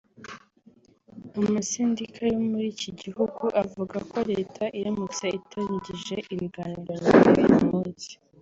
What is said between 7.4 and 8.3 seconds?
uyu munsi